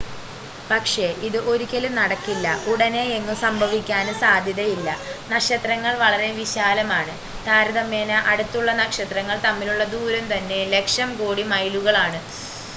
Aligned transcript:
പക്ഷേ 0.69 1.07
ഇത് 1.27 1.37
ഒരിക്കലും 1.49 1.93
നടക്കില്ല 1.97 2.53
ഉടനെയെങ്ങും 2.71 3.37
സംഭവിക്കാനും 3.41 4.15
സാധ്യതയില്ല 4.21 4.89
നക്ഷത്രങ്ങൾ 5.29 5.93
വളരെ 6.01 6.29
വിശാലമാണ് 6.39 7.13
താരതമ്യേന 7.45 8.15
അടുത്തുള്ള 8.31 8.73
നക്ഷത്രങ്ങൾ 8.81 9.37
തമ്മിലുള്ള 9.45 9.85
ദൂരം 9.95 10.27
തന്നെ 10.33 10.59
ലക്ഷം 10.75 11.11
കോടി 11.21 11.45
മൈലുകലാണ് 11.53 12.21